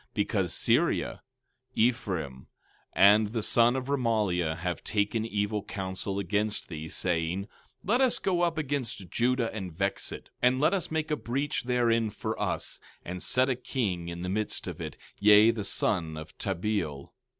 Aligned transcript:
17:5 0.01 0.07
Because 0.15 0.53
Syria, 0.55 1.21
Ephraim, 1.75 2.47
and 2.93 3.27
the 3.27 3.43
son 3.43 3.75
of 3.75 3.85
Remaliah, 3.85 4.57
have 4.57 4.83
taken 4.83 5.27
evil 5.27 5.61
counsel 5.63 6.17
against 6.17 6.69
thee, 6.69 6.89
saying: 6.89 7.41
17:6 7.43 7.47
Let 7.83 8.01
us 8.01 8.17
go 8.17 8.41
up 8.41 8.57
against 8.57 9.11
Judah 9.11 9.53
and 9.53 9.71
vex 9.71 10.11
it, 10.11 10.31
and 10.41 10.59
let 10.59 10.73
us 10.73 10.89
make 10.89 11.11
a 11.11 11.15
breach 11.15 11.65
therein 11.65 12.09
for 12.09 12.41
us, 12.41 12.79
and 13.05 13.21
set 13.21 13.47
a 13.47 13.55
king 13.55 14.07
in 14.07 14.23
the 14.23 14.27
midst 14.29 14.65
of 14.65 14.81
it, 14.81 14.97
yea, 15.19 15.51
the 15.51 15.63
son 15.63 16.17
of 16.17 16.35
Tabeal. 16.39 17.13